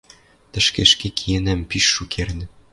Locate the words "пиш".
1.69-1.85